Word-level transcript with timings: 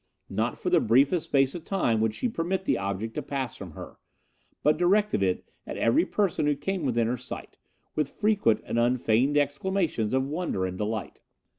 Not 0.31 0.57
for 0.57 0.71
the 0.71 0.79
briefest 0.79 1.25
space 1.25 1.53
of 1.53 1.63
time 1.63 2.01
would 2.01 2.15
she 2.15 2.27
permit 2.27 2.65
the 2.65 2.75
object 2.79 3.13
to 3.13 3.21
pass 3.21 3.55
from 3.55 3.73
her, 3.73 3.99
but 4.63 4.75
directed 4.75 5.21
it 5.21 5.45
at 5.67 5.77
every 5.77 6.07
person 6.07 6.47
who 6.47 6.55
came 6.55 6.81
within 6.85 7.05
her 7.05 7.17
sight, 7.17 7.59
with 7.93 8.09
frequent 8.09 8.61
and 8.65 8.79
unfeigned 8.79 9.37
exclamations 9.37 10.11
of 10.15 10.25
wonder 10.25 10.65
and 10.65 10.79
delight. 10.79 11.21